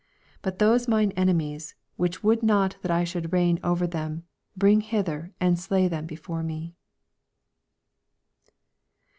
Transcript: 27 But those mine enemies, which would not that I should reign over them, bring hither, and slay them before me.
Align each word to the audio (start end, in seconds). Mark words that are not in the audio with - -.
27 0.41 0.41
But 0.41 0.57
those 0.57 0.87
mine 0.87 1.11
enemies, 1.11 1.75
which 1.95 2.23
would 2.23 2.41
not 2.41 2.75
that 2.81 2.89
I 2.89 3.03
should 3.03 3.31
reign 3.31 3.59
over 3.63 3.85
them, 3.85 4.23
bring 4.57 4.81
hither, 4.81 5.31
and 5.39 5.59
slay 5.59 5.87
them 5.87 6.07
before 6.07 6.41
me. 6.41 6.73